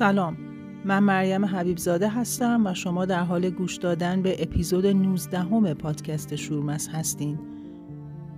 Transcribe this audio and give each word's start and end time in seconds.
سلام. 0.00 0.36
من 0.84 0.98
مریم 0.98 1.44
حبیبزاده 1.44 2.08
هستم 2.08 2.66
و 2.66 2.74
شما 2.74 3.04
در 3.04 3.24
حال 3.24 3.50
گوش 3.50 3.76
دادن 3.76 4.22
به 4.22 4.42
اپیزود 4.42 4.86
19 4.86 5.38
همه 5.38 5.74
پادکست 5.74 6.36
شورمس 6.36 6.88
هستین. 6.88 7.38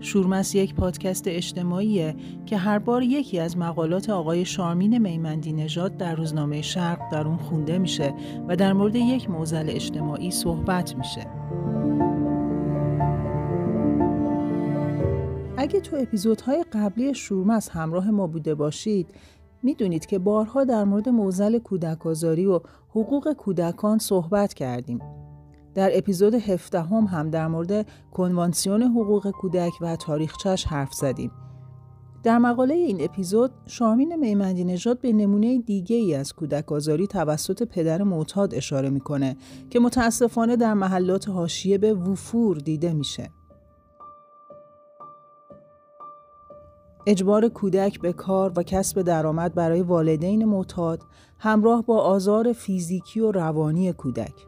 شورمس 0.01 0.55
یک 0.55 0.75
پادکست 0.75 1.25
اجتماعیه 1.29 2.15
که 2.47 2.57
هر 2.57 2.79
بار 2.79 3.03
یکی 3.03 3.39
از 3.39 3.59
مقالات 3.59 4.11
آقای 4.11 4.45
شارمین 4.45 4.99
میمندی 4.99 5.53
نژاد 5.53 5.97
در 5.97 6.15
روزنامه 6.15 6.63
شرق 6.63 7.13
در 7.13 7.27
اون 7.27 7.37
خونده 7.37 7.79
میشه 7.79 8.15
و 8.49 8.57
در 8.57 8.73
مورد 8.73 8.97
یک 8.97 9.31
موزل 9.31 9.71
اجتماعی 9.71 10.31
صحبت 10.31 10.97
میشه. 10.97 11.27
اگه 15.57 15.81
تو 15.81 15.97
اپیزودهای 15.97 16.65
قبلی 16.73 17.15
شورمس 17.15 17.69
همراه 17.69 18.11
ما 18.11 18.27
بوده 18.27 18.55
باشید 18.55 19.15
می‌دونید 19.63 20.07
که 20.07 20.19
بارها 20.19 20.65
در 20.65 20.85
مورد 20.85 21.09
موزل 21.09 21.59
کودک 21.59 22.07
و 22.07 22.15
حقوق 22.91 23.33
کودکان 23.33 23.99
صحبت 23.99 24.55
کردیم. 24.55 24.99
در 25.75 25.91
اپیزود 25.93 26.35
17 26.35 26.81
هم, 26.81 27.05
هم 27.05 27.31
در 27.31 27.49
مورد 27.49 27.87
کنوانسیون 28.13 28.83
حقوق 28.83 29.31
کودک 29.31 29.73
و 29.81 29.97
تاریخچش 29.97 30.65
حرف 30.65 30.95
زدیم. 30.95 31.31
در 32.23 32.39
مقاله 32.39 32.75
این 32.75 33.05
اپیزود 33.05 33.51
شامین 33.67 34.17
میمندی 34.17 34.65
نژاد 34.65 35.01
به 35.01 35.13
نمونه 35.13 35.59
دیگه 35.59 35.97
ای 35.97 36.15
از 36.15 36.33
کودک 36.33 36.73
آزاری 36.73 37.07
توسط 37.07 37.63
پدر 37.63 38.03
معتاد 38.03 38.55
اشاره 38.55 38.91
می‌کنه 38.91 39.37
که 39.71 39.81
متاسفانه 39.81 40.57
در 40.57 40.75
محلات 40.75 41.29
حاشیه 41.29 41.79
به 41.79 41.95
وفور 41.95 42.57
دیده 42.57 42.93
میشه. 42.93 43.31
اجبار 47.07 47.49
کودک 47.49 48.01
به 48.01 48.13
کار 48.13 48.53
و 48.57 48.63
کسب 48.63 49.03
درآمد 49.03 49.55
برای 49.55 49.83
والدین 49.83 50.45
معتاد 50.45 51.03
همراه 51.39 51.83
با 51.83 51.99
آزار 51.99 52.53
فیزیکی 52.53 53.21
و 53.21 53.33
روانی 53.33 53.93
کودک. 53.93 54.47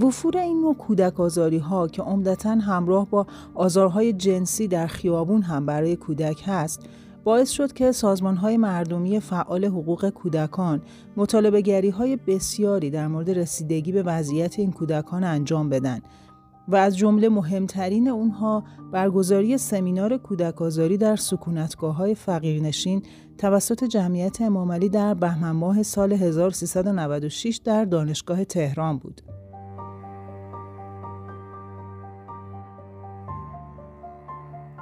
وفور 0.00 0.38
این 0.38 0.60
نوع 0.60 0.74
کودک 0.74 1.20
آزاری 1.20 1.58
ها 1.58 1.88
که 1.88 2.02
عمدتا 2.02 2.50
همراه 2.50 3.10
با 3.10 3.26
آزارهای 3.54 4.12
جنسی 4.12 4.68
در 4.68 4.86
خیابون 4.86 5.42
هم 5.42 5.66
برای 5.66 5.96
کودک 5.96 6.42
هست 6.46 6.86
باعث 7.24 7.50
شد 7.50 7.72
که 7.72 7.92
سازمان 7.92 8.36
های 8.36 8.56
مردمی 8.56 9.20
فعال 9.20 9.64
حقوق 9.64 10.10
کودکان 10.10 10.82
مطالبه 11.16 11.60
گری 11.60 11.90
های 11.90 12.16
بسیاری 12.16 12.90
در 12.90 13.08
مورد 13.08 13.30
رسیدگی 13.30 13.92
به 13.92 14.02
وضعیت 14.02 14.58
این 14.58 14.72
کودکان 14.72 15.24
انجام 15.24 15.68
بدن. 15.68 16.00
و 16.68 16.76
از 16.76 16.96
جمله 16.96 17.28
مهمترین 17.28 18.08
اونها 18.08 18.64
برگزاری 18.92 19.58
سمینار 19.58 20.16
کودک 20.16 20.62
آزاری 20.62 20.96
در 20.96 21.16
سکونتگاه 21.16 21.94
های 21.94 22.14
فقیرنشین 22.14 23.02
توسط 23.38 23.84
جمعیت 23.84 24.40
امامعلی 24.40 24.88
در 24.88 25.14
بهمن 25.14 25.50
ماه 25.50 25.82
سال 25.82 26.12
1396 26.12 27.60
در 27.64 27.84
دانشگاه 27.84 28.44
تهران 28.44 28.98
بود. 28.98 29.22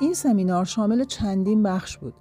این 0.01 0.15
سمینار 0.15 0.65
شامل 0.65 1.05
چندین 1.05 1.63
بخش 1.63 1.98
بود. 1.98 2.15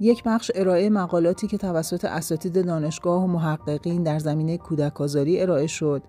یک 0.00 0.22
بخش 0.24 0.50
ارائه 0.54 0.90
مقالاتی 0.90 1.46
که 1.46 1.58
توسط 1.58 2.04
اساتید 2.04 2.66
دانشگاه 2.66 3.24
و 3.24 3.26
محققین 3.26 4.02
در 4.02 4.18
زمینه 4.18 4.58
کودک 4.58 5.00
آزاری 5.00 5.40
ارائه 5.40 5.66
شد 5.66 6.02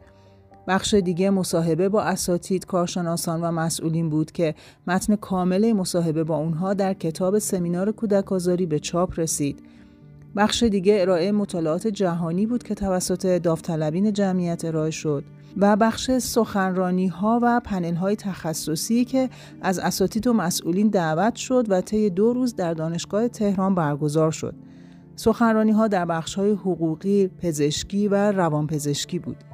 بخش 0.67 0.93
دیگه 0.93 1.29
مصاحبه 1.29 1.89
با 1.89 2.01
اساتید، 2.01 2.65
کارشناسان 2.65 3.41
و 3.41 3.51
مسئولین 3.51 4.09
بود 4.09 4.31
که 4.31 4.55
متن 4.87 5.15
کامل 5.15 5.73
مصاحبه 5.73 6.23
با 6.23 6.37
اونها 6.37 6.73
در 6.73 6.93
کتاب 6.93 7.39
سمینار 7.39 7.91
کودک 7.91 8.31
آزاری 8.31 8.65
به 8.65 8.79
چاپ 8.79 9.19
رسید. 9.19 9.59
بخش 10.35 10.63
دیگه 10.63 10.97
ارائه 11.01 11.31
مطالعات 11.31 11.87
جهانی 11.87 12.45
بود 12.45 12.63
که 12.63 12.75
توسط 12.75 13.25
داوطلبین 13.25 14.13
جمعیت 14.13 14.65
ارائه 14.65 14.91
شد 14.91 15.23
و 15.57 15.75
بخش 15.75 16.11
سخنرانی 16.11 17.07
ها 17.07 17.39
و 17.43 17.61
پنل 17.65 17.93
های 17.93 18.15
تخصصی 18.15 19.05
که 19.05 19.29
از 19.61 19.79
اساتید 19.79 20.27
و 20.27 20.33
مسئولین 20.33 20.87
دعوت 20.87 21.35
شد 21.35 21.65
و 21.69 21.81
طی 21.81 22.09
دو 22.09 22.33
روز 22.33 22.55
در 22.55 22.73
دانشگاه 22.73 23.27
تهران 23.27 23.75
برگزار 23.75 24.31
شد. 24.31 24.55
سخنرانی 25.15 25.71
ها 25.71 25.87
در 25.87 26.05
بخش 26.05 26.35
های 26.35 26.51
حقوقی، 26.51 27.27
پزشکی 27.27 28.07
و 28.07 28.31
روانپزشکی 28.31 29.19
بود. 29.19 29.52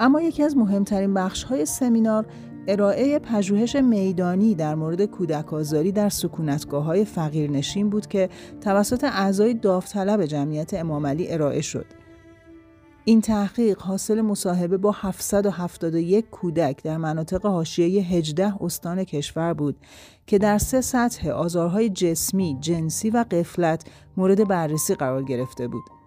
اما 0.00 0.20
یکی 0.20 0.42
از 0.42 0.56
مهمترین 0.56 1.14
بخش 1.14 1.44
های 1.44 1.66
سمینار 1.66 2.26
ارائه 2.68 3.18
پژوهش 3.18 3.76
میدانی 3.76 4.54
در 4.54 4.74
مورد 4.74 5.04
کودک 5.04 5.52
آزاری 5.54 5.92
در 5.92 6.08
سکونتگاه 6.08 6.84
های 6.84 7.04
فقیرنشین 7.04 7.90
بود 7.90 8.06
که 8.06 8.28
توسط 8.60 9.04
اعضای 9.04 9.54
داوطلب 9.54 10.26
جمعیت 10.26 10.74
امامعلی 10.74 11.32
ارائه 11.32 11.60
شد. 11.60 11.86
این 13.04 13.20
تحقیق 13.20 13.78
حاصل 13.78 14.20
مصاحبه 14.20 14.76
با 14.76 14.94
771 15.00 16.30
کودک 16.30 16.82
در 16.82 16.96
مناطق 16.96 17.46
حاشیه 17.46 18.02
18 18.02 18.54
استان 18.60 19.04
کشور 19.04 19.54
بود 19.54 19.76
که 20.26 20.38
در 20.38 20.58
سه 20.58 20.80
سطح 20.80 21.28
آزارهای 21.30 21.90
جسمی، 21.90 22.56
جنسی 22.60 23.10
و 23.10 23.24
قفلت 23.30 23.84
مورد 24.16 24.48
بررسی 24.48 24.94
قرار 24.94 25.22
گرفته 25.22 25.68
بود. 25.68 25.99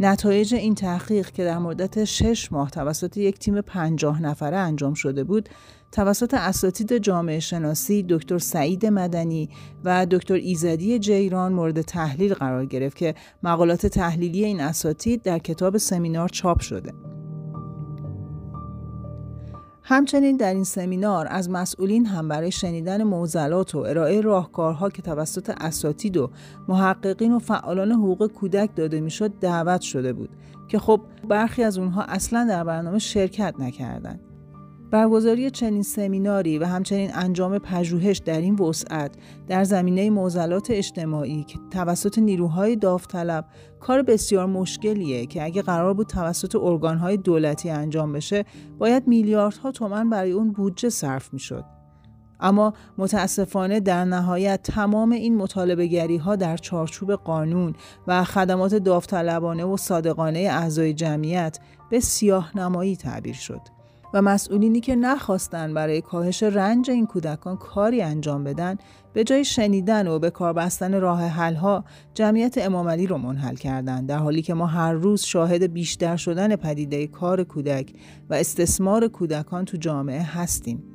نتایج 0.00 0.54
این 0.54 0.74
تحقیق 0.74 1.30
که 1.30 1.44
در 1.44 1.58
مدت 1.58 2.04
شش 2.04 2.52
ماه 2.52 2.70
توسط 2.70 3.16
یک 3.16 3.38
تیم 3.38 3.60
پنجاه 3.60 4.22
نفره 4.22 4.56
انجام 4.56 4.94
شده 4.94 5.24
بود 5.24 5.48
توسط 5.92 6.34
اساتید 6.34 6.98
جامعه 6.98 7.40
شناسی 7.40 8.06
دکتر 8.08 8.38
سعید 8.38 8.86
مدنی 8.86 9.48
و 9.84 10.06
دکتر 10.06 10.34
ایزدی 10.34 10.98
جیران 10.98 11.52
مورد 11.52 11.80
تحلیل 11.82 12.34
قرار 12.34 12.66
گرفت 12.66 12.96
که 12.96 13.14
مقالات 13.42 13.86
تحلیلی 13.86 14.44
این 14.44 14.60
اساتید 14.60 15.22
در 15.22 15.38
کتاب 15.38 15.76
سمینار 15.76 16.28
چاپ 16.28 16.60
شده. 16.60 16.92
همچنین 19.86 20.36
در 20.36 20.54
این 20.54 20.64
سمینار 20.64 21.26
از 21.30 21.50
مسئولین 21.50 22.06
هم 22.06 22.28
برای 22.28 22.50
شنیدن 22.50 23.02
موزلات 23.02 23.74
و 23.74 23.78
ارائه 23.78 24.20
راهکارها 24.20 24.90
که 24.90 25.02
توسط 25.02 25.50
اساتید 25.60 26.16
و 26.16 26.30
محققین 26.68 27.32
و 27.32 27.38
فعالان 27.38 27.92
حقوق 27.92 28.26
کودک 28.26 28.70
داده 28.76 29.00
می‌شد 29.00 29.32
دعوت 29.40 29.80
شده 29.80 30.12
بود 30.12 30.30
که 30.68 30.78
خب 30.78 31.00
برخی 31.28 31.62
از 31.62 31.78
اونها 31.78 32.02
اصلا 32.02 32.46
در 32.48 32.64
برنامه 32.64 32.98
شرکت 32.98 33.54
نکردند. 33.58 34.20
برگزاری 34.94 35.50
چنین 35.50 35.82
سمیناری 35.82 36.58
و 36.58 36.64
همچنین 36.64 37.10
انجام 37.14 37.58
پژوهش 37.58 38.18
در 38.18 38.40
این 38.40 38.54
وسعت 38.54 39.14
در 39.46 39.64
زمینه 39.64 40.10
موزلات 40.10 40.70
اجتماعی 40.70 41.44
که 41.44 41.58
توسط 41.70 42.18
نیروهای 42.18 42.76
داوطلب 42.76 43.44
کار 43.80 44.02
بسیار 44.02 44.46
مشکلیه 44.46 45.26
که 45.26 45.44
اگه 45.44 45.62
قرار 45.62 45.94
بود 45.94 46.06
توسط 46.06 46.56
ارگانهای 46.56 47.16
دولتی 47.16 47.70
انجام 47.70 48.12
بشه 48.12 48.44
باید 48.78 49.08
میلیاردها 49.08 49.72
تومن 49.72 50.10
برای 50.10 50.32
اون 50.32 50.52
بودجه 50.52 50.88
صرف 50.88 51.32
می‌شد. 51.32 51.64
اما 52.40 52.72
متاسفانه 52.98 53.80
در 53.80 54.04
نهایت 54.04 54.62
تمام 54.62 55.12
این 55.12 55.36
مطالبه 55.36 56.18
ها 56.24 56.36
در 56.36 56.56
چارچوب 56.56 57.12
قانون 57.12 57.74
و 58.06 58.24
خدمات 58.24 58.74
داوطلبانه 58.74 59.64
و 59.64 59.76
صادقانه 59.76 60.38
اعضای 60.38 60.94
جمعیت 60.94 61.58
به 61.90 62.00
سیاه 62.00 62.58
نمایی 62.58 62.96
تعبیر 62.96 63.34
شد. 63.34 63.73
و 64.14 64.22
مسئولینی 64.22 64.80
که 64.80 64.96
نخواستن 64.96 65.74
برای 65.74 66.00
کاهش 66.00 66.42
رنج 66.42 66.90
این 66.90 67.06
کودکان 67.06 67.56
کاری 67.56 68.02
انجام 68.02 68.44
بدن 68.44 68.76
به 69.12 69.24
جای 69.24 69.44
شنیدن 69.44 70.08
و 70.08 70.18
به 70.18 70.30
کار 70.30 70.52
بستن 70.52 71.00
راه 71.00 71.22
حلها 71.24 71.84
جمعیت 72.14 72.58
امامعلی 72.58 73.06
رو 73.06 73.18
منحل 73.18 73.54
کردند 73.54 74.08
در 74.08 74.18
حالی 74.18 74.42
که 74.42 74.54
ما 74.54 74.66
هر 74.66 74.92
روز 74.92 75.22
شاهد 75.22 75.72
بیشتر 75.72 76.16
شدن 76.16 76.56
پدیده 76.56 77.06
کار 77.06 77.44
کودک 77.44 77.92
و 78.30 78.34
استثمار 78.34 79.08
کودکان 79.08 79.64
تو 79.64 79.76
جامعه 79.76 80.22
هستیم. 80.22 80.93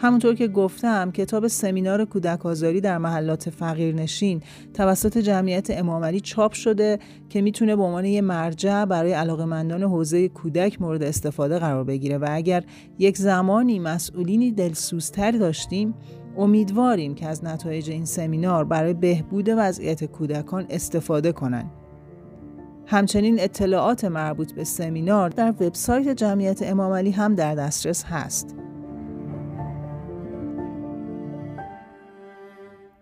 همونطور 0.00 0.34
که 0.34 0.48
گفتم 0.48 1.10
کتاب 1.10 1.46
سمینار 1.46 2.04
کودک 2.04 2.46
آزاری 2.46 2.80
در 2.80 2.98
محلات 2.98 3.50
فقیرنشین 3.50 4.42
توسط 4.74 5.18
جمعیت 5.18 5.70
امامعلی 5.70 6.20
چاپ 6.20 6.52
شده 6.52 6.98
که 7.28 7.40
می‌تونه 7.40 7.76
به 7.76 7.82
عنوان 7.82 8.04
یه 8.04 8.20
مرجع 8.20 8.84
برای 8.84 9.12
علاقمندان 9.12 9.82
حوزه 9.82 10.28
کودک 10.28 10.82
مورد 10.82 11.02
استفاده 11.02 11.58
قرار 11.58 11.84
بگیره 11.84 12.18
و 12.18 12.26
اگر 12.30 12.64
یک 12.98 13.16
زمانی 13.16 13.78
مسئولینی 13.78 14.52
دلسوزتر 14.52 15.30
داشتیم 15.30 15.94
امیدواریم 16.36 17.14
که 17.14 17.26
از 17.28 17.44
نتایج 17.44 17.90
این 17.90 18.04
سمینار 18.04 18.64
برای 18.64 18.94
بهبود 18.94 19.48
وضعیت 19.56 20.04
کودکان 20.04 20.66
استفاده 20.70 21.32
کنند. 21.32 21.70
همچنین 22.86 23.40
اطلاعات 23.40 24.04
مربوط 24.04 24.52
به 24.52 24.64
سمینار 24.64 25.28
در 25.28 25.50
وبسایت 25.50 26.08
جمعیت 26.08 26.62
امامعلی 26.62 27.10
هم 27.10 27.34
در 27.34 27.54
دسترس 27.54 28.04
هست. 28.04 28.54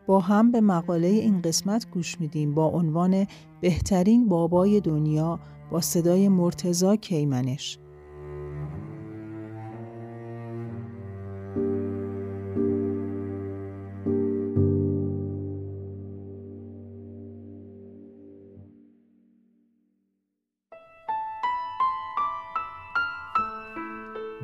با 0.07 0.21
هم 0.21 0.53
به 0.53 0.61
مقاله 0.61 1.09
این 1.09 1.43
قسمت 1.43 1.91
گوش 1.91 2.21
میدیم 2.21 2.55
با 2.55 2.67
عنوان 2.67 3.27
بهترین 3.61 4.29
بابای 4.29 4.81
دنیا 4.81 5.41
با 5.71 5.81
صدای 5.81 6.29
مرتزا 6.29 6.97
کیمنش. 6.97 7.79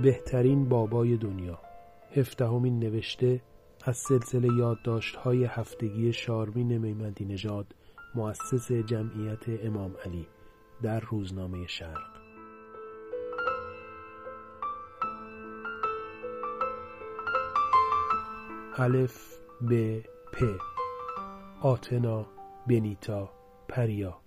بهترین 0.02 0.68
بابای 0.68 1.16
دنیا. 1.16 1.58
هفدهمین 2.16 2.78
نوشته 2.78 3.40
از 3.84 3.96
سلسله 3.96 4.48
یادداشت 4.58 5.16
های 5.16 5.44
هفتگی 5.44 6.12
شارمین 6.12 6.78
میمدی 6.78 7.24
نژاد 7.24 7.74
مؤسس 8.14 8.72
جمعیت 8.72 9.48
امام 9.48 9.94
علی 10.04 10.26
در 10.82 11.00
روزنامه 11.00 11.66
شرق. 11.66 12.12
الف 18.76 19.38
ب 19.70 20.00
پ 20.32 20.44
آتنا 21.60 22.26
بنیتا 22.66 23.30
پریا. 23.68 24.18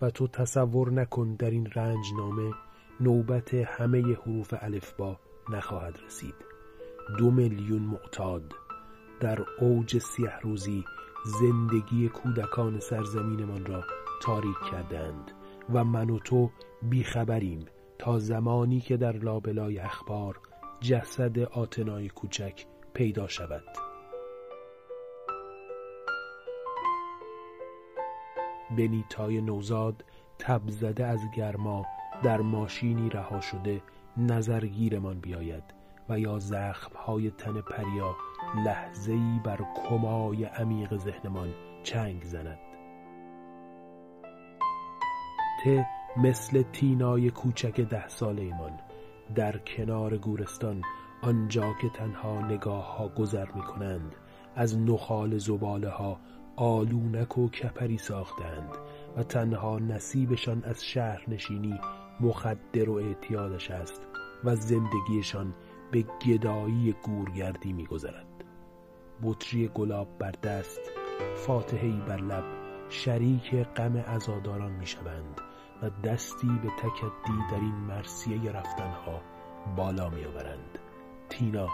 و 0.00 0.10
تو 0.10 0.26
تصور 0.26 0.92
نکن 0.92 1.34
در 1.34 1.50
این 1.50 1.66
رنجنامه 1.74 2.52
نوبت 3.00 3.54
همه 3.54 4.14
حروف 4.14 4.54
الفبا 4.60 5.20
نخواهد 5.50 5.98
رسید. 6.06 6.34
دو 7.18 7.30
میلیون 7.30 7.82
معتاد. 7.82 8.54
در 9.22 9.38
اوج 9.58 9.98
سیه 9.98 10.38
روزی 10.42 10.84
زندگی 11.24 12.08
کودکان 12.08 12.80
سرزمینمان 12.80 13.66
را 13.66 13.84
تاریک 14.22 14.56
کردند 14.70 15.30
و 15.74 15.84
من 15.84 16.10
و 16.10 16.18
تو 16.18 16.50
بیخبریم 16.82 17.64
تا 17.98 18.18
زمانی 18.18 18.80
که 18.80 18.96
در 18.96 19.12
لابلای 19.12 19.78
اخبار 19.78 20.40
جسد 20.80 21.38
آتنای 21.38 22.08
کوچک 22.08 22.66
پیدا 22.94 23.28
شود. 23.28 23.64
بنیتای 28.78 29.40
نوزاد 29.40 30.04
تب 30.38 30.62
زده 30.66 31.06
از 31.06 31.20
گرما 31.36 31.86
در 32.22 32.40
ماشینی 32.40 33.08
رها 33.08 33.40
شده 33.40 33.82
نظرگیرمان 34.16 35.20
بیاید 35.20 35.64
و 36.08 36.18
یا 36.18 36.38
زخمهای 36.38 37.30
تن 37.30 37.60
پریا 37.60 38.16
لحظه‌ای 38.54 39.40
بر 39.44 39.60
کمای 39.88 40.44
عمیق 40.44 40.96
ذهنمان 40.96 41.54
چنگ 41.82 42.22
زند. 42.22 42.58
ته 45.64 45.86
مثل 46.16 46.62
تینای 46.62 47.30
کوچک 47.30 47.80
ده 47.80 48.08
ساله 48.08 48.42
ایمان 48.42 48.72
در 49.34 49.58
کنار 49.58 50.18
گورستان 50.18 50.82
آنجا 51.22 51.72
که 51.80 51.88
تنها 51.88 52.40
نگاه 52.40 52.96
ها 52.96 53.08
گذر 53.08 53.52
می 53.52 53.62
کنند 53.62 54.16
از 54.56 54.78
نخال 54.78 55.38
زباله 55.38 55.88
ها 55.88 56.20
آلونک 56.56 57.38
و 57.38 57.48
کپری 57.48 57.98
ساختند 57.98 58.76
و 59.16 59.22
تنها 59.22 59.78
نصیبشان 59.78 60.64
از 60.64 60.84
شهر 60.84 61.24
نشینی 61.28 61.80
مخدر 62.20 62.90
و 62.90 62.94
اعتیادش 62.94 63.70
است 63.70 64.02
و 64.44 64.56
زندگیشان 64.56 65.54
به 65.92 66.04
گدایی 66.26 66.94
گورگردی 67.02 67.72
میگذرد. 67.72 68.31
بطری 69.22 69.68
گلاب 69.68 70.18
بر 70.18 70.30
دست 70.30 70.80
فاتحهی 71.36 72.02
بر 72.08 72.20
لب 72.20 72.44
شریک 72.88 73.54
غم 73.54 73.96
عزاداران 73.96 74.72
می‌شوند 74.72 75.40
و 75.82 75.90
دستی 75.90 76.48
به 76.62 76.68
تکدی 76.68 77.38
در 77.50 77.60
این 77.60 77.74
مرسیه 77.74 78.52
رفتنها 78.52 79.20
بالا 79.76 80.08
میآورند. 80.10 80.78
تینا 81.28 81.68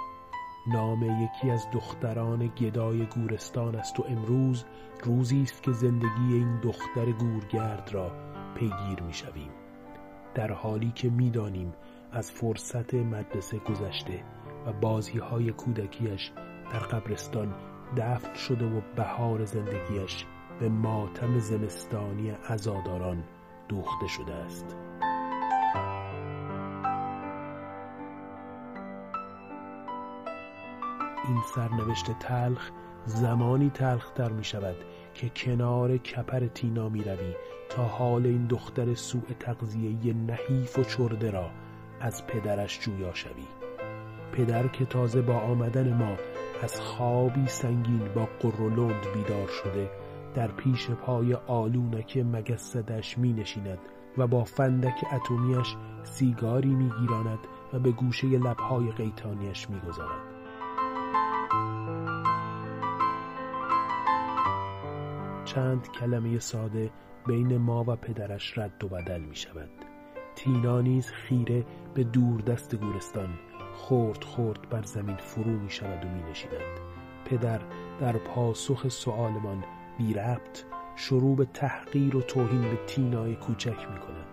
نام 0.72 1.02
یکی 1.02 1.50
از 1.50 1.66
دختران 1.72 2.46
گدای 2.46 3.06
گورستان 3.06 3.74
است 3.74 4.00
و 4.00 4.04
امروز 4.08 4.64
روزی 5.04 5.42
است 5.42 5.62
که 5.62 5.72
زندگی 5.72 6.32
این 6.32 6.60
دختر 6.60 7.12
گورگرد 7.12 7.90
را 7.92 8.12
پیگیر 8.54 9.02
می‌شویم. 9.02 9.50
در 10.34 10.52
حالی 10.52 10.92
که 10.94 11.10
می‌دانیم 11.10 11.72
از 12.12 12.30
فرصت 12.30 12.94
مدرسه 12.94 13.58
گذشته 13.58 14.24
و 14.66 14.72
بازی 14.72 15.18
های 15.18 15.52
کودکیش 15.52 16.32
در 16.72 16.78
قبرستان 16.78 17.54
دفن 17.96 18.34
شده 18.34 18.66
و 18.66 18.80
بهار 18.96 19.44
زندگیش 19.44 20.24
به 20.60 20.68
ماتم 20.68 21.38
زمستانی 21.38 22.30
عزاداران 22.30 23.24
دوخته 23.68 24.06
شده 24.06 24.34
است. 24.34 24.76
این 31.28 31.42
سرنوشت 31.54 32.18
تلخ 32.18 32.70
زمانی 33.04 33.70
تلختر 33.70 34.32
می 34.32 34.44
شود 34.44 34.76
که 35.14 35.28
کنار 35.28 35.96
کپر 35.96 36.46
تینا 36.46 36.88
می 36.88 37.04
روی 37.04 37.34
تا 37.68 37.84
حال 37.84 38.26
این 38.26 38.46
دختر 38.46 38.94
سوء 38.94 39.32
تغذیه 39.40 40.14
نحیف 40.14 40.78
و 40.78 40.84
چرده 40.84 41.30
را 41.30 41.50
از 42.00 42.26
پدرش 42.26 42.80
جویا 42.80 43.14
شوی. 43.14 43.46
پدر 44.32 44.68
که 44.68 44.84
تازه 44.84 45.22
با 45.22 45.34
آمدن 45.34 45.92
ما 45.94 46.16
از 46.62 46.80
خوابی 46.80 47.46
سنگین 47.46 48.08
با 48.14 48.28
قرولند 48.40 49.06
بیدار 49.14 49.48
شده 49.48 49.90
در 50.34 50.48
پیش 50.48 50.90
پای 50.90 51.34
آلونک 51.34 52.16
مگسدش 52.16 53.18
می 53.18 53.32
نشیند 53.32 53.78
و 54.18 54.26
با 54.26 54.44
فندک 54.44 55.04
اتمیش 55.12 55.76
سیگاری 56.02 56.74
می 56.74 56.90
گیراند 57.00 57.38
و 57.72 57.78
به 57.78 57.90
گوشه 57.90 58.26
لبهای 58.26 58.90
قیتانیش 58.90 59.70
می 59.70 59.80
گذارد. 59.80 60.38
چند 65.44 65.88
کلمه 65.88 66.38
ساده 66.38 66.90
بین 67.26 67.56
ما 67.56 67.84
و 67.88 67.96
پدرش 67.96 68.58
رد 68.58 68.84
و 68.84 68.88
بدل 68.88 69.20
می 69.20 69.36
شود 69.36 69.70
تینا 70.34 70.80
نیز 70.80 71.10
خیره 71.10 71.64
به 71.94 72.04
دور 72.04 72.40
دست 72.40 72.76
گورستان 72.76 73.28
خورد 73.78 74.24
خورد 74.24 74.68
بر 74.68 74.82
زمین 74.82 75.16
فرو 75.16 75.50
می 75.50 75.70
شود 75.70 76.04
و 76.04 76.08
می 76.08 76.30
نشیند. 76.30 76.80
پدر 77.24 77.60
در 78.00 78.12
پاسخ 78.12 78.88
سؤالمان 78.88 79.64
بی 79.98 80.14
ربط 80.14 80.64
شروع 80.96 81.36
به 81.36 81.44
تحقیر 81.44 82.16
و 82.16 82.20
توهین 82.20 82.62
به 82.62 82.78
تینای 82.86 83.36
کوچک 83.36 83.90
می 83.90 83.98
کند. 83.98 84.26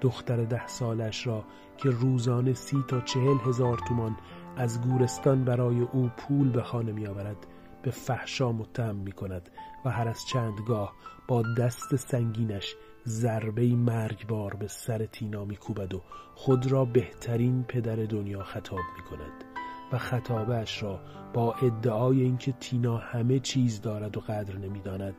دختر 0.00 0.44
ده 0.44 0.66
سالش 0.66 1.26
را 1.26 1.44
که 1.76 1.90
روزانه 1.90 2.54
سی 2.54 2.84
تا 2.88 3.00
چهل 3.00 3.36
هزار 3.46 3.78
تومان 3.78 4.16
از 4.56 4.80
گورستان 4.80 5.44
برای 5.44 5.80
او 5.80 6.10
پول 6.16 6.50
به 6.50 6.62
خانه 6.62 6.92
می 6.92 7.06
آورد 7.06 7.46
به 7.82 7.90
فحشا 7.90 8.52
متهم 8.52 8.96
می 8.96 9.12
کند 9.12 9.50
و 9.84 9.90
هر 9.90 10.08
از 10.08 10.26
چندگاه 10.26 10.94
با 11.28 11.42
دست 11.58 11.96
سنگینش 11.96 12.76
ضربه 13.06 13.66
مرگبار 13.66 14.54
به 14.54 14.68
سر 14.68 15.06
تینا 15.06 15.44
می 15.44 15.56
کوبد 15.56 15.94
و 15.94 16.02
خود 16.34 16.72
را 16.72 16.84
بهترین 16.84 17.64
پدر 17.68 17.96
دنیا 17.96 18.42
خطاب 18.42 18.78
می 18.96 19.02
کند 19.10 19.44
و 19.92 19.98
خطابش 19.98 20.82
را 20.82 21.00
با 21.34 21.54
ادعای 21.54 22.22
اینکه 22.22 22.52
تینا 22.52 22.96
همه 22.96 23.38
چیز 23.38 23.80
دارد 23.80 24.16
و 24.16 24.20
قدر 24.20 24.58
نمی‌داند 24.58 25.14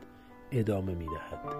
ادامه 0.52 0.94
می 0.94 1.06
دهد. 1.06 1.56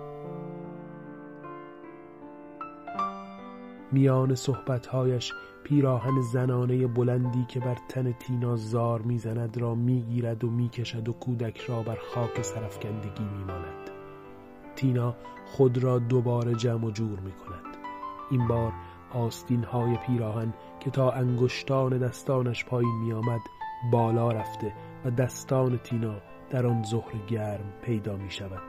میان 3.92 4.34
صحبتهایش 4.34 5.32
پیراهن 5.64 6.20
زنانه 6.20 6.86
بلندی 6.86 7.44
که 7.48 7.60
بر 7.60 7.76
تن 7.88 8.12
تینا 8.12 8.56
زار 8.56 9.02
می‌زند 9.02 9.58
را 9.58 9.74
می‌گیرد 9.74 10.44
و 10.44 10.50
می‌کشد 10.50 11.08
و 11.08 11.12
کودک 11.12 11.58
را 11.58 11.82
بر 11.82 11.98
خاک 12.14 12.42
سرفکندگی 12.42 13.24
میماند 13.24 13.93
تینا 14.76 15.14
خود 15.46 15.78
را 15.78 15.98
دوباره 15.98 16.54
جمع 16.54 16.84
و 16.84 16.90
جور 16.90 17.20
می 17.20 17.32
کند. 17.32 17.76
این 18.30 18.48
بار 18.48 18.72
آستین 19.12 19.64
های 19.64 19.96
پیراهن 19.96 20.54
که 20.80 20.90
تا 20.90 21.10
انگشتان 21.10 21.98
دستانش 21.98 22.64
پایین 22.64 22.94
می 23.04 23.12
آمد 23.12 23.40
بالا 23.92 24.32
رفته 24.32 24.72
و 25.04 25.10
دستان 25.10 25.78
تینا 25.78 26.14
در 26.50 26.66
آن 26.66 26.82
ظهر 26.82 27.26
گرم 27.28 27.72
پیدا 27.82 28.16
می 28.16 28.30
شود. 28.30 28.62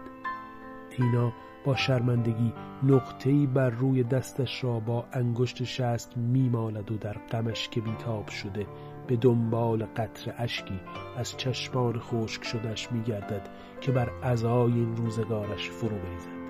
تینا 0.90 1.32
با 1.66 1.76
شرمندگی 1.76 2.54
نقطه‌ای 2.84 3.48
بر 3.48 3.70
روی 3.70 4.04
دستش 4.04 4.64
را 4.64 4.80
با 4.80 5.06
انگشت 5.14 5.64
شست 5.64 6.18
میمالد 6.18 6.92
و 6.92 6.98
در 6.98 7.14
غمش 7.32 7.70
که 7.70 7.82
بیتاب 7.82 8.28
شده 8.28 8.68
به 9.08 9.16
دنبال 9.16 9.86
قطر 9.86 10.34
اشکی 10.38 10.80
از 11.18 11.38
چشمان 11.38 12.00
خشک 12.00 12.44
شدش 12.44 12.92
میگردد 12.92 13.50
که 13.82 13.92
بر 13.92 14.10
ازای 14.24 14.74
این 14.74 14.96
روزگارش 14.96 15.70
فرو 15.70 15.98
بریزد. 15.98 16.46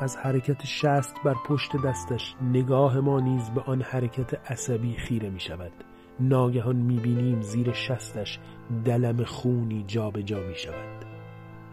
از 0.00 0.16
حرکت 0.16 0.64
شست 0.64 1.14
بر 1.24 1.34
پشت 1.46 1.70
دستش 1.84 2.34
نگاه 2.52 3.00
ما 3.00 3.20
نیز 3.20 3.50
به 3.50 3.60
آن 3.60 3.82
حرکت 3.82 4.50
عصبی 4.50 4.96
خیره 4.96 5.30
می 5.30 5.40
شود 5.40 5.72
ناگهان 6.20 6.76
می‌بینیم 6.76 7.40
زیر 7.40 7.72
شستش 7.72 8.38
دلم 8.84 9.24
خونی 9.24 9.84
جابجا 9.86 10.22
جا 10.22 10.48
می 10.48 10.54
شود 10.54 11.04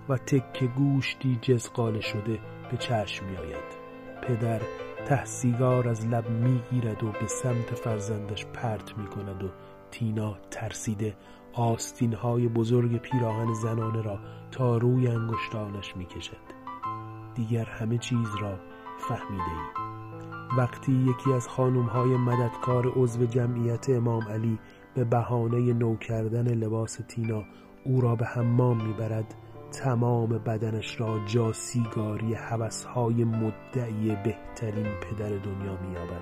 و 0.10 0.18
تک 0.18 0.64
گوشتی 0.64 1.40
جزقاله 1.42 2.02
شده 2.02 2.40
به 2.72 2.78
چشم 2.78 3.26
می 3.26 3.38
آید 3.38 3.80
پدر 4.22 4.62
تحسیگار 5.06 5.90
از 5.90 6.08
لب 6.08 6.30
می‌گیرد 6.30 7.04
و 7.04 7.12
به 7.12 7.28
سمت 7.28 7.76
فرزندش 7.76 8.46
پرت 8.46 8.98
می 8.98 9.08
کند 9.08 9.44
و 9.44 9.50
تینا 9.92 10.38
ترسیده 10.52 11.16
آستین 11.54 12.14
های 12.14 12.48
بزرگ 12.48 12.98
پیراهن 12.98 13.54
زنانه 13.54 14.02
را 14.02 14.20
تا 14.52 14.78
روی 14.78 15.08
انگشتانش 15.08 15.96
می 15.96 16.06
کشد 16.06 16.60
دیگر 17.36 17.66
همه 17.66 17.98
چیز 17.98 18.36
را 18.42 18.60
فهمیده 19.00 19.52
ای. 19.52 19.90
وقتی 20.58 20.92
یکی 20.92 21.34
از 21.34 21.48
خانم 21.48 21.86
های 21.86 22.18
مددکار 22.18 22.88
عضو 22.96 23.26
جمعیت 23.26 23.90
امام 23.90 24.24
علی 24.24 24.60
به 24.96 25.04
بهانه 25.04 25.74
نو 25.74 25.96
کردن 25.96 26.48
لباس 26.48 27.00
تینا 27.08 27.44
او 27.86 28.02
را 28.02 28.16
به 28.16 28.26
حمام 28.26 28.88
می‌برد 28.88 29.36
تمام 29.72 30.30
بدنش 30.30 31.00
را 31.02 31.20
جا 31.26 31.54
سیگاری 31.54 32.34
های 32.96 33.24
مدعی 33.24 34.18
بهترین 34.24 34.88
پدر 35.02 35.30
دنیا 35.30 35.78
مییابد. 35.82 36.22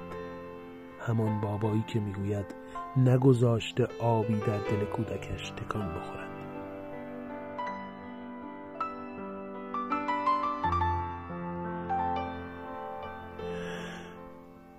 همان 0.99 1.41
بابایی 1.41 1.83
که 1.87 1.99
می‌گوید 1.99 2.55
نگذاشته 2.97 3.87
آبی 4.01 4.39
در 4.39 4.57
دل 4.57 4.85
کودکش 4.85 5.49
تکان 5.49 5.87
بخورد. 5.87 6.27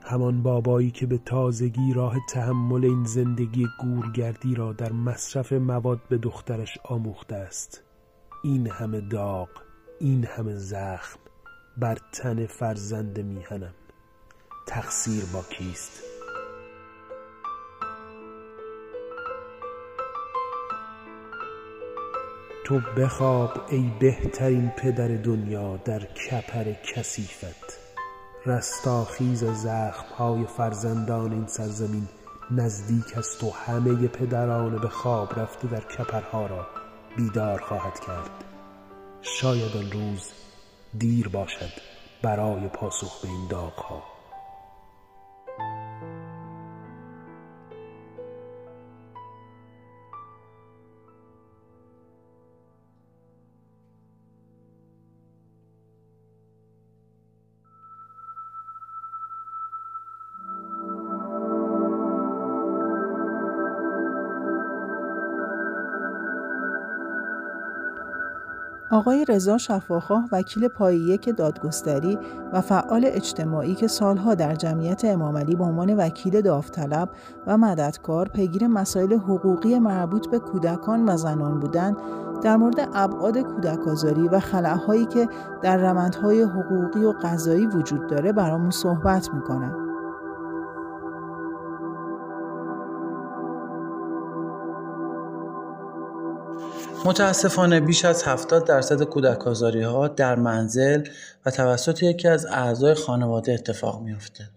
همان 0.04 0.42
بابایی 0.42 0.90
که 0.90 1.06
به 1.06 1.18
تازگی 1.18 1.92
راه 1.94 2.16
تحمل 2.28 2.84
این 2.84 3.04
زندگی 3.04 3.66
گورگردی 3.80 4.54
را 4.54 4.72
در 4.72 4.92
مصرف 4.92 5.52
مواد 5.52 6.00
به 6.08 6.18
دخترش 6.18 6.78
آموخته 6.84 7.34
است. 7.37 7.88
این 8.42 8.71
همه 8.71 9.00
داغ 9.00 9.49
این 10.00 10.25
همه 10.25 10.54
زخم 10.57 11.18
بر 11.76 11.99
تن 12.12 12.47
فرزند 12.47 13.21
میهنم. 13.21 13.75
تقصیر 14.66 15.25
با 15.33 15.42
کیست؟ 15.42 16.02
تو 22.64 22.80
بخواب 22.97 23.50
ای 23.68 23.90
بهترین 24.00 24.71
پدر 24.71 25.09
دنیا 25.09 25.76
در 25.76 25.99
کپر 25.99 26.73
کثیفت. 26.95 27.78
رستاخیز 28.47 29.45
های 30.18 30.47
فرزندان 30.47 31.33
این 31.33 31.47
سرزمین 31.47 32.09
نزدیک 32.50 33.18
است 33.18 33.45
و 33.45 33.50
همه 33.50 34.09
پدران 34.09 34.78
به 34.78 34.88
خواب 34.88 35.40
رفته 35.40 35.68
در 35.68 35.80
کپرها 35.80 36.47
را. 36.47 36.77
بیدار 37.17 37.61
خواهد 37.61 38.00
کرد. 38.00 38.45
شاید 39.23 39.77
آن 39.77 39.93
روز 39.93 40.33
دیر 40.99 41.29
باشد 41.29 41.73
برای 42.23 42.69
پاسخ 42.69 43.23
به 43.23 43.29
این 43.29 43.49
داغها. 43.49 44.03
آقای 68.99 69.25
رضا 69.25 69.59
شفاخواه 69.59 70.28
وکیل 70.33 70.69
پایه 70.69 71.17
دادگستری 71.17 72.19
و 72.52 72.61
فعال 72.61 73.02
اجتماعی 73.05 73.75
که 73.75 73.88
سالها 73.88 74.35
در 74.35 74.55
جمعیت 74.55 75.05
امامعلی 75.05 75.57
به 75.57 75.64
عنوان 75.64 75.97
وکیل 75.97 76.40
داوطلب 76.40 77.11
و 77.47 77.59
مددکار 77.59 78.28
پیگیر 78.28 78.67
مسائل 78.67 79.12
حقوقی 79.12 79.78
مربوط 79.78 80.28
به 80.28 80.38
کودکان 80.38 81.09
و 81.09 81.17
زنان 81.17 81.61
بودند 81.61 81.97
در 82.43 82.57
مورد 82.57 82.88
ابعاد 82.95 83.38
کودک 83.38 83.88
آزاری 83.88 84.28
و 84.28 84.40
خلأهایی 84.40 85.07
که 85.07 85.28
در 85.62 85.76
روندهای 85.76 86.43
حقوقی 86.43 87.05
و 87.05 87.12
قضایی 87.23 87.67
وجود 87.67 88.07
داره 88.07 88.33
برامون 88.33 88.71
صحبت 88.71 89.35
می‌کنن. 89.35 89.88
متاسفانه 97.05 97.81
بیش 97.81 98.05
از 98.05 98.25
70 98.25 98.67
درصد 98.67 99.02
کودک 99.02 99.40
ها 99.85 100.09
در 100.09 100.35
منزل 100.35 101.02
و 101.47 101.50
توسط 101.50 102.02
یکی 102.02 102.28
از 102.28 102.47
اعضای 102.47 102.95
خانواده 102.95 103.52
اتفاق 103.52 104.02
میافته. 104.02 104.50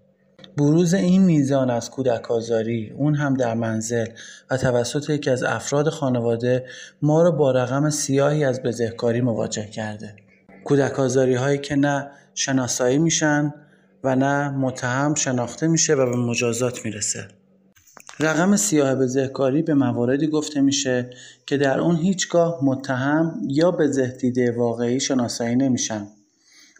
بروز 0.57 0.93
این 0.93 1.21
میزان 1.21 1.69
از 1.69 1.91
کودک 1.91 2.31
آزاری 2.31 2.93
اون 2.97 3.15
هم 3.15 3.33
در 3.33 3.53
منزل 3.53 4.05
و 4.49 4.57
توسط 4.57 5.09
یکی 5.09 5.29
از 5.29 5.43
افراد 5.43 5.89
خانواده 5.89 6.65
ما 7.01 7.23
رو 7.23 7.31
با 7.31 7.51
رقم 7.51 7.89
سیاهی 7.89 8.43
از 8.43 8.63
بزهکاری 8.63 9.21
مواجه 9.21 9.65
کرده. 9.65 10.15
کودک 10.63 10.93
هایی 11.19 11.57
که 11.57 11.75
نه 11.75 12.11
شناسایی 12.33 12.97
میشن 12.97 13.53
و 14.03 14.15
نه 14.15 14.49
متهم 14.49 15.15
شناخته 15.15 15.67
میشه 15.67 15.93
و 15.93 16.05
به 16.05 16.15
مجازات 16.15 16.85
می‌رسه. 16.85 17.27
رقم 18.19 18.55
سیاه 18.55 18.95
بزهکاری 18.95 19.61
به 19.61 19.73
مواردی 19.73 20.27
گفته 20.27 20.61
میشه 20.61 21.09
که 21.45 21.57
در 21.57 21.79
اون 21.79 21.95
هیچگاه 21.95 22.59
متهم 22.63 23.41
یا 23.47 23.71
بزهدیده 23.71 24.51
واقعی 24.51 24.99
شناسایی 24.99 25.55
نمیشن. 25.55 26.07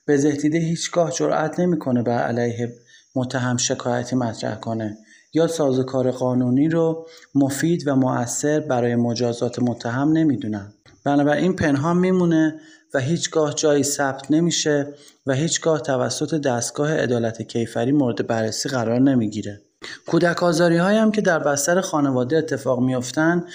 بزهدیده 0.08 0.58
هیچگاه 0.58 1.12
جرأت 1.12 1.60
نمی‌کنه 1.60 2.04
بر 2.04 2.24
علیه 2.24 2.74
متهم 3.16 3.58
شکایتی 3.58 4.16
مطرح 4.16 4.56
کنه 4.56 4.98
یا 5.34 5.48
سازوکار 5.48 6.12
قانونی 6.12 6.70
رو 6.70 7.08
مفید 7.36 7.88
و 7.88 7.96
مؤثر 7.96 8.60
برای 8.60 8.96
مجازات 8.96 9.60
متهم 9.60 10.12
نمی‌دونن. 10.12 10.74
بنابراین 11.06 11.56
پنهان 11.56 11.98
میمونه 11.98 12.60
و 12.94 13.00
هیچگاه 13.00 13.54
جایی 13.54 13.84
ثبت 13.84 14.32
نمیشه 14.32 14.94
و 15.26 15.34
هیچگاه 15.34 15.80
توسط 15.80 16.42
دستگاه 16.42 16.94
عدالت 16.98 17.42
کیفری 17.42 17.92
مورد 17.92 18.28
بررسی 18.28 18.70
قرار 18.70 19.00
نمی‌گیره. 19.00 19.62
کودک 20.08 20.44
آزاری 20.44 20.78
هم 20.78 21.12
که 21.12 21.22
در 21.22 21.40
بستر 21.40 21.82
خانواده 21.82 22.38
اتفاق 22.38 22.80
میافتند 22.80 23.46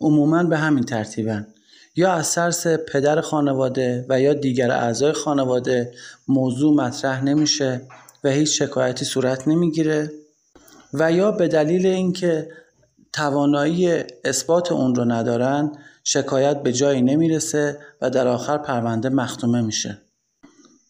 عموما 0.00 0.44
به 0.44 0.58
همین 0.58 0.84
ترتیبن. 0.84 1.46
یا 1.96 2.12
از 2.12 2.26
سرس 2.26 2.66
پدر 2.66 3.20
خانواده 3.20 4.06
و 4.08 4.20
یا 4.20 4.34
دیگر 4.34 4.70
اعضای 4.70 5.12
خانواده 5.12 5.92
موضوع 6.28 6.74
مطرح 6.74 7.24
نمیشه 7.24 7.80
و 8.24 8.28
هیچ 8.28 8.62
شکایتی 8.62 9.04
صورت 9.04 9.48
نمی‌گیره 9.48 10.10
و 10.94 11.12
یا 11.12 11.30
به 11.30 11.48
دلیل 11.48 11.86
اینکه 11.86 12.48
توانایی 13.12 14.04
اثبات 14.24 14.72
اون 14.72 14.94
رو 14.94 15.04
ندارن 15.04 15.72
شکایت 16.04 16.62
به 16.62 16.72
جایی 16.72 17.02
نمی‌رسه 17.02 17.78
و 18.00 18.10
در 18.10 18.28
آخر 18.28 18.58
پرونده 18.58 19.08
مختومه 19.08 19.60
میشه. 19.60 19.98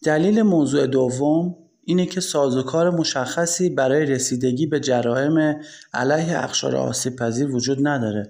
دلیل 0.05 0.43
موضوع 0.43 0.87
دوم 0.87 1.57
اینه 1.89 2.07
که 2.07 2.21
سازوکار 2.21 2.91
مشخصی 2.91 3.71
برای 3.71 4.07
رسیدگی 4.07 4.67
به 4.67 4.81
جرائم 4.81 5.61
علیه 5.95 6.45
اخشار 6.45 6.77
آسیب 6.77 7.17
پذیر 7.17 7.51
وجود 7.51 7.89
نداره. 7.89 8.29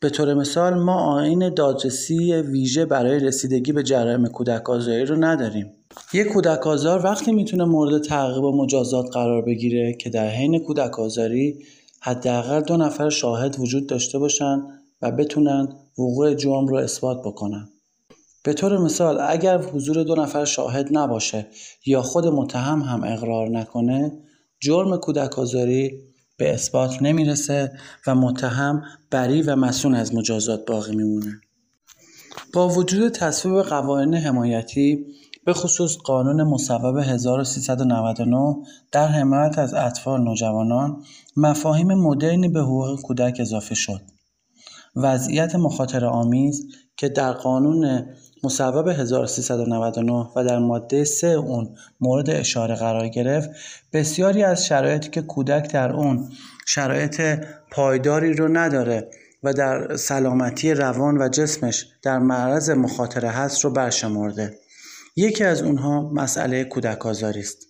به 0.00 0.10
طور 0.10 0.34
مثال 0.34 0.74
ما 0.74 0.94
آین 0.94 1.54
دادرسی 1.54 2.34
ویژه 2.34 2.84
برای 2.84 3.18
رسیدگی 3.18 3.72
به 3.72 3.82
جرائم 3.82 4.26
کودک 4.26 4.70
آزاری 4.70 5.04
رو 5.04 5.16
نداریم. 5.24 5.72
یک 6.12 6.26
کودک 6.26 6.66
آزار 6.66 7.04
وقتی 7.04 7.32
می‌تونه 7.32 7.64
مورد 7.64 8.02
تعقیب 8.02 8.44
و 8.44 8.62
مجازات 8.64 9.06
قرار 9.12 9.42
بگیره 9.42 9.92
که 9.92 10.10
در 10.10 10.28
حین 10.28 10.58
کودک 10.58 10.98
آزاری 10.98 11.58
حداقل 12.00 12.60
دو 12.60 12.76
نفر 12.76 13.10
شاهد 13.10 13.56
وجود 13.60 13.86
داشته 13.86 14.18
باشن 14.18 14.62
و 15.02 15.10
بتونن 15.10 15.68
وقوع 15.98 16.34
جرم 16.34 16.66
رو 16.66 16.76
اثبات 16.76 17.18
بکنن. 17.24 17.68
به 18.44 18.52
طور 18.52 18.78
مثال 18.78 19.20
اگر 19.20 19.58
حضور 19.58 20.02
دو 20.02 20.14
نفر 20.14 20.44
شاهد 20.44 20.88
نباشه 20.92 21.46
یا 21.86 22.02
خود 22.02 22.26
متهم 22.26 22.82
هم 22.82 23.04
اقرار 23.04 23.48
نکنه 23.48 24.12
جرم 24.60 24.96
کودک 24.96 25.38
آزاری 25.38 26.00
به 26.36 26.54
اثبات 26.54 27.02
نمی‌رسه 27.02 27.72
و 28.06 28.14
متهم 28.14 28.82
بری 29.10 29.42
و 29.42 29.56
مسون 29.56 29.94
از 29.94 30.14
مجازات 30.14 30.66
باقی 30.66 30.96
میمونه. 30.96 31.40
با 32.52 32.68
وجود 32.68 33.12
تصویب 33.12 33.62
قوانین 33.62 34.14
حمایتی 34.14 35.06
به 35.44 35.52
خصوص 35.54 35.96
قانون 35.96 36.42
مصوب 36.42 36.98
1399 36.98 38.56
در 38.92 39.08
حمایت 39.08 39.58
از 39.58 39.74
اطفال 39.74 40.20
نوجوانان 40.20 41.02
مفاهیم 41.36 41.94
مدرنی 41.94 42.48
به 42.48 42.60
حقوق 42.60 43.00
کودک 43.00 43.36
اضافه 43.40 43.74
شد. 43.74 44.00
وضعیت 44.96 45.54
مخاطر 45.54 46.04
آمیز 46.04 46.66
که 46.96 47.08
در 47.08 47.32
قانون 47.32 48.06
مصوب 48.44 48.88
1399 48.88 50.12
و 50.36 50.44
در 50.44 50.58
ماده 50.58 51.04
3 51.04 51.26
اون 51.26 51.74
مورد 52.00 52.30
اشاره 52.30 52.74
قرار 52.74 53.08
گرفت 53.08 53.50
بسیاری 53.92 54.42
از 54.42 54.66
شرایطی 54.66 55.10
که 55.10 55.22
کودک 55.22 55.72
در 55.72 55.92
اون 55.92 56.28
شرایط 56.66 57.22
پایداری 57.70 58.32
رو 58.32 58.48
نداره 58.48 59.10
و 59.42 59.52
در 59.52 59.96
سلامتی 59.96 60.74
روان 60.74 61.22
و 61.22 61.28
جسمش 61.28 61.86
در 62.02 62.18
معرض 62.18 62.70
مخاطره 62.70 63.30
هست 63.30 63.64
رو 63.64 63.70
برشمرده. 63.70 64.58
یکی 65.16 65.44
از 65.44 65.62
اونها 65.62 66.10
مسئله 66.12 66.64
کودک 66.64 67.06
آزاری 67.06 67.40
است. 67.40 67.68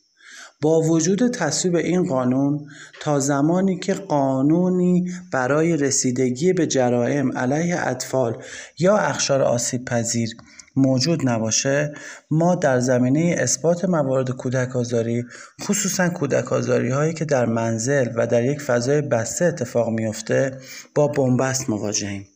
با 0.63 0.81
وجود 0.81 1.31
تصویب 1.31 1.77
این 1.77 2.07
قانون 2.07 2.67
تا 3.01 3.21
زمانی 3.21 3.79
که 3.79 3.95
قانونی 3.95 5.11
برای 5.33 5.77
رسیدگی 5.77 6.53
به 6.53 6.67
جرائم 6.67 7.39
علیه 7.39 7.87
اطفال 7.87 8.43
یا 8.79 8.97
اخشار 8.97 9.43
آسیب 9.43 9.85
پذیر 9.85 10.37
موجود 10.79 11.29
نباشه 11.29 11.95
ما 12.31 12.55
در 12.55 12.81
زمینه 12.81 13.37
اثبات 13.39 13.85
موارد 13.85 14.31
کودک 14.31 14.77
آزاری 14.77 15.25
خصوصا 15.63 16.09
کودک 16.09 16.53
آزاری 16.53 16.91
هایی 16.91 17.15
که 17.15 17.25
در 17.25 17.47
منزل 17.47 18.09
و 18.17 18.27
در 18.27 18.45
یک 18.45 18.61
فضای 18.61 19.03
بسته 19.03 19.45
اتفاق 19.45 19.89
میفته 19.89 20.59
با 20.95 21.09
بنبست 21.09 21.71
مواجهیم 21.71 22.29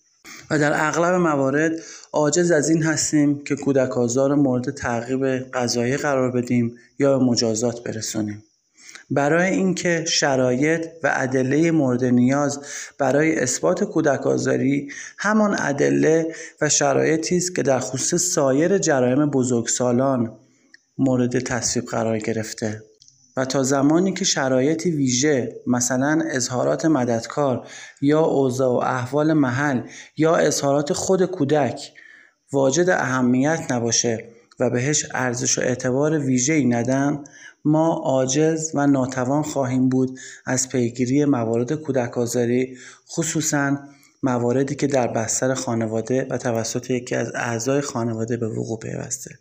و 0.50 0.58
در 0.58 0.72
اغلب 0.88 1.14
موارد 1.14 1.72
عاجز 2.12 2.50
از 2.50 2.68
این 2.70 2.82
هستیم 2.82 3.44
که 3.44 3.56
کودک 3.56 3.98
آزار 3.98 4.34
مورد 4.34 4.70
تعقیب 4.70 5.26
قضایی 5.26 5.96
قرار 5.96 6.30
بدیم 6.30 6.74
یا 6.98 7.18
مجازات 7.18 7.82
برسونیم 7.82 8.44
برای 9.10 9.50
اینکه 9.50 10.04
شرایط 10.08 10.86
و 11.02 11.12
ادله 11.14 11.70
مورد 11.70 12.04
نیاز 12.04 12.60
برای 12.98 13.38
اثبات 13.38 13.84
کودک 13.84 14.26
آزاری 14.26 14.88
همان 15.18 15.56
ادله 15.58 16.34
و 16.60 16.68
شرایطی 16.68 17.36
است 17.36 17.56
که 17.56 17.62
در 17.62 17.78
خصوص 17.78 18.22
سایر 18.22 18.78
جرایم 18.78 19.30
بزرگسالان 19.30 20.38
مورد 20.98 21.38
تصویب 21.38 21.84
قرار 21.84 22.18
گرفته. 22.18 22.82
و 23.36 23.44
تا 23.44 23.62
زمانی 23.62 24.12
که 24.12 24.24
شرایطی 24.24 24.90
ویژه 24.90 25.56
مثلا 25.66 26.22
اظهارات 26.30 26.84
مددکار 26.84 27.66
یا 28.00 28.20
اوضاع 28.20 28.70
و 28.70 28.76
احوال 28.76 29.32
محل 29.32 29.80
یا 30.16 30.36
اظهارات 30.36 30.92
خود 30.92 31.24
کودک 31.24 31.92
واجد 32.52 32.90
اهمیت 32.90 33.66
نباشه 33.70 34.28
و 34.60 34.70
بهش 34.70 35.06
ارزش 35.14 35.58
و 35.58 35.60
اعتبار 35.60 36.18
ویژه‌ای 36.18 36.64
ندن 36.64 37.24
ما 37.64 37.92
عاجز 37.94 38.70
و 38.74 38.86
ناتوان 38.86 39.42
خواهیم 39.42 39.88
بود 39.88 40.18
از 40.46 40.68
پیگیری 40.68 41.24
موارد 41.24 41.72
کودک 41.72 42.18
آزاری 42.18 42.76
خصوصا 43.08 43.78
مواردی 44.22 44.74
که 44.74 44.86
در 44.86 45.06
بستر 45.06 45.54
خانواده 45.54 46.26
و 46.30 46.38
توسط 46.38 46.90
یکی 46.90 47.14
از 47.14 47.32
اعضای 47.34 47.80
خانواده 47.80 48.36
به 48.36 48.48
وقوع 48.48 48.78
پیوسته. 48.78 49.38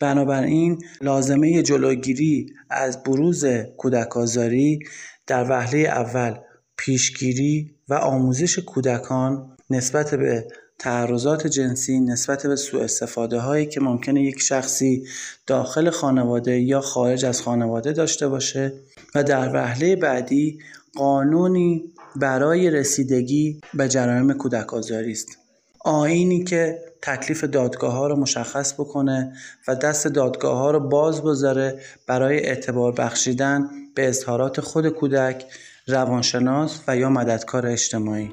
بنابراین 0.00 0.78
لازمه 1.00 1.62
جلوگیری 1.62 2.52
از 2.70 3.02
بروز 3.02 3.44
کودک 3.76 4.16
آزاری 4.16 4.78
در 5.26 5.50
وهله 5.50 5.78
اول 5.78 6.34
پیشگیری 6.76 7.74
و 7.88 7.94
آموزش 7.94 8.58
کودکان 8.58 9.56
نسبت 9.70 10.14
به 10.14 10.48
تعرضات 10.78 11.46
جنسی 11.46 12.00
نسبت 12.00 12.46
به 12.46 12.56
سوء 12.56 12.82
استفاده 12.82 13.38
هایی 13.38 13.66
که 13.66 13.80
ممکنه 13.80 14.22
یک 14.22 14.40
شخصی 14.40 15.04
داخل 15.46 15.90
خانواده 15.90 16.60
یا 16.60 16.80
خارج 16.80 17.24
از 17.24 17.42
خانواده 17.42 17.92
داشته 17.92 18.28
باشه 18.28 18.72
و 19.14 19.24
در 19.24 19.54
وهله 19.54 19.96
بعدی 19.96 20.58
قانونی 20.94 21.92
برای 22.16 22.70
رسیدگی 22.70 23.60
به 23.74 23.88
جرایم 23.88 24.32
کودک 24.32 24.74
آزاری 24.74 25.12
است. 25.12 25.38
آینی 25.84 26.44
که 26.44 26.78
تکلیف 27.02 27.44
دادگاه 27.44 27.92
ها 27.92 28.06
رو 28.06 28.16
مشخص 28.16 28.72
بکنه 28.74 29.32
و 29.68 29.74
دست 29.74 30.06
دادگاه 30.06 30.58
ها 30.58 30.70
رو 30.70 30.80
باز 30.80 31.22
بذاره 31.22 31.80
برای 32.06 32.38
اعتبار 32.38 32.92
بخشیدن 32.92 33.68
به 33.94 34.08
اظهارات 34.08 34.60
خود 34.60 34.88
کودک 34.88 35.44
روانشناس 35.86 36.80
و 36.88 36.96
یا 36.96 37.10
مددکار 37.10 37.66
اجتماعی. 37.66 38.32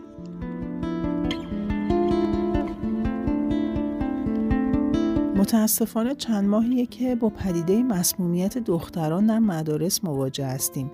متاسفانه 5.46 6.16
چند 6.16 6.46
ماهیه 6.46 6.86
که 6.86 7.16
با 7.16 7.29
پدیده 7.29 7.84
مسمومیت 7.84 8.58
دختران 8.58 9.25
در 9.25 9.40
مدارس 9.40 10.03
مواجه 10.03 10.46
هستیم 10.46 10.92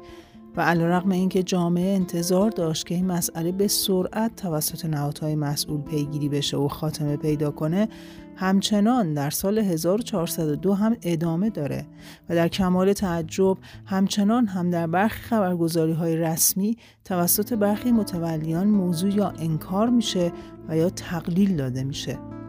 و 0.56 0.62
علیرغم 0.62 1.12
اینکه 1.12 1.44
جامعه 1.44 1.96
انتظار 1.96 2.50
داشت 2.50 2.86
که 2.86 2.96
این 2.96 3.06
مسئله 3.06 3.52
به 3.52 3.68
سرعت 3.68 4.36
توسط 4.36 4.86
نهادهای 4.86 5.36
مسئول 5.36 5.82
پیگیری 5.82 6.30
بشه 6.30 6.58
و 6.58 6.68
خاتمه 6.68 7.18
پیدا 7.18 7.52
کنه 7.52 7.88
همچنان 8.36 9.14
در 9.14 9.30
سال 9.30 9.60
1402 9.60 10.74
هم 10.74 10.98
ادامه 11.04 11.50
داره 11.50 11.86
و 12.30 12.36
در 12.36 12.48
کمال 12.48 12.94
تعجب 12.94 13.58
همچنان 13.86 14.48
هم 14.48 14.70
در 14.70 14.88
برخی 14.88 15.22
خبرگزاری 15.22 15.94
های 15.94 16.16
رسمی 16.16 16.78
توسط 17.06 17.54
برخی 17.54 17.92
متولیان 17.92 18.68
موضوع 18.68 19.16
یا 19.16 19.30
انکار 19.30 19.90
میشه 19.90 20.32
و 20.70 20.78
یا 20.78 20.90
تقلیل 20.90 21.56
داده 21.56 21.84
میشه. 21.84 22.41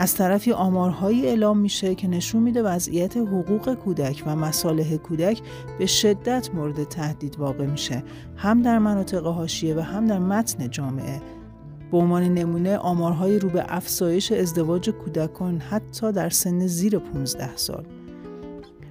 از 0.00 0.14
طرفی 0.14 0.52
آمارهایی 0.52 1.26
اعلام 1.26 1.58
میشه 1.58 1.94
که 1.94 2.08
نشون 2.08 2.42
میده 2.42 2.62
وضعیت 2.62 3.16
حقوق 3.16 3.74
کودک 3.74 4.22
و 4.26 4.36
مصالح 4.36 4.96
کودک 4.96 5.42
به 5.78 5.86
شدت 5.86 6.54
مورد 6.54 6.84
تهدید 6.84 7.38
واقع 7.38 7.66
میشه 7.66 8.04
هم 8.36 8.62
در 8.62 8.78
مناطق 8.78 9.26
حاشیه 9.26 9.74
و 9.74 9.80
هم 9.80 10.06
در 10.06 10.18
متن 10.18 10.70
جامعه 10.70 11.20
به 11.90 11.96
عنوان 11.98 12.22
نمونه 12.22 12.76
آمارهای 12.76 13.38
رو 13.38 13.48
به 13.48 13.64
افزایش 13.68 14.32
ازدواج 14.32 14.90
کودکان 14.90 15.58
حتی 15.58 16.12
در 16.12 16.30
سن 16.30 16.66
زیر 16.66 16.98
15 16.98 17.56
سال 17.56 17.84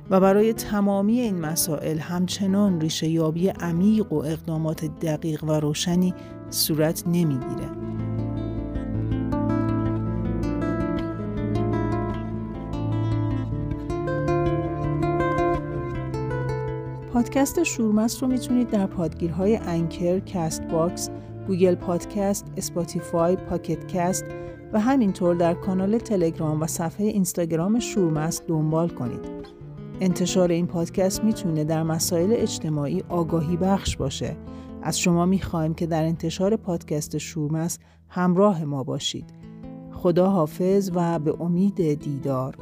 و 0.10 0.20
برای 0.20 0.54
تمامی 0.54 1.20
این 1.20 1.40
مسائل 1.40 1.98
همچنان 1.98 2.82
ریشه 2.82 3.08
یابی 3.08 3.50
عمیق 3.50 4.14
و 4.14 4.16
اقدامات 4.16 4.86
دقیق 4.86 5.44
و 5.44 5.52
روشنی 5.52 6.14
صورت 6.50 7.04
نمی‌گیره. 7.08 7.70
پادکست 17.18 17.64
شورمست 17.64 18.22
رو 18.22 18.28
می‌تونید 18.28 18.70
در 18.70 18.86
پادگیرهای 18.86 19.56
انکر، 19.56 20.20
کست 20.20 20.62
باکس، 20.62 21.10
گوگل 21.48 21.76
پادکست، 21.76 22.46
اسپاتیفای، 22.58 23.36
پاکت 23.36 23.88
کست 23.88 24.26
و 24.74 24.80
همینطور 24.80 25.36
در 25.36 25.54
کانال 25.54 25.98
تلگرام 25.98 26.62
و 26.62 26.68
صفحه 26.68 27.06
اینستاگرام 27.06 27.80
شورمست 27.80 28.48
دنبال 28.48 28.90
کنید. 28.90 29.20
انتشار 30.02 30.52
این 30.52 30.68
پادکست 30.68 31.24
می‌تونه 31.24 31.64
در 31.64 31.84
مسائل 31.84 32.34
اجتماعی 32.34 33.04
آگاهی 33.10 33.58
بخش 33.58 33.98
باشه. 33.98 34.38
از 34.82 35.00
شما 35.00 35.26
می‌خوایم 35.26 35.74
که 35.74 35.86
در 35.88 36.04
انتشار 36.04 36.56
پادکست 36.56 37.18
شورمست 37.18 37.82
همراه 38.10 38.66
ما 38.66 38.84
باشید. 38.84 39.34
خدا 39.92 40.30
حافظ 40.30 40.92
و 40.96 41.20
به 41.20 41.42
امید 41.42 42.00
دیدار. 42.00 42.56